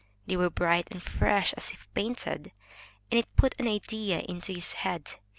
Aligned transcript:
They 0.25 0.35
were 0.35 0.49
bright 0.49 0.87
and 0.89 1.03
fresh 1.03 1.53
as 1.53 1.69
if 1.69 1.87
painted, 1.93 2.51
and 3.11 3.19
it 3.19 3.35
put 3.35 3.53
an 3.59 3.67
idea 3.67 4.21
into 4.21 4.51
his 4.51 4.73
head. 4.73 5.17